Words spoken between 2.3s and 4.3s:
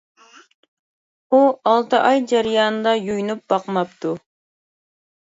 جەريانىدا يۇيۇنۇپ باقماپتۇ.